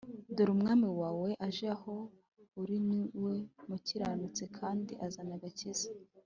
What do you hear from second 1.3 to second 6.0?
aje aho uri ni we mukiranutsi kandi azanye agakiza!’